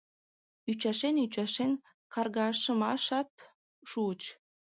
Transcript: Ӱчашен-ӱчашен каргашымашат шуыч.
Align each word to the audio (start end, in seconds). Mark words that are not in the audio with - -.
Ӱчашен-ӱчашен 0.71 1.71
каргашымашат 2.13 3.31
шуыч. 3.89 4.21